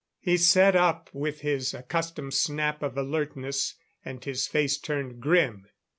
[0.19, 5.67] He sat up with his accustomed snap of alertness, and his face turned grim.